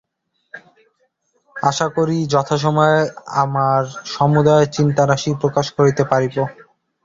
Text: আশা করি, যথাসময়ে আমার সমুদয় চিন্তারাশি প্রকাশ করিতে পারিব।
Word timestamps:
আশা 1.55 1.87
করি, 1.95 2.17
যথাসময়ে 2.33 2.99
আমার 3.43 3.81
সমুদয় 4.11 4.65
চিন্তারাশি 4.75 5.31
প্রকাশ 5.41 5.67
করিতে 5.77 6.03
পারিব। 6.11 6.35